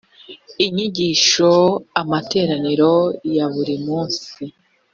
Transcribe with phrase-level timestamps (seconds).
[0.65, 1.49] inyigisho
[2.01, 2.91] amateraniro
[3.35, 4.33] ya buri munsi